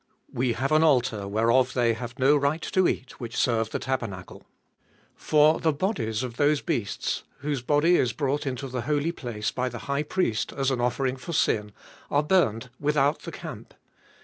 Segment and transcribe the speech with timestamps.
[0.31, 0.35] 10.
[0.39, 4.37] We have an altar, whereof they have no right to eat, which serve the tabernacle.
[4.39, 4.47] 11.
[5.13, 9.69] For the bodies of those beasts, whose body is brought into the holy place by
[9.69, 11.71] the high priest as an offering for sin,
[12.09, 13.75] are burned without the camp.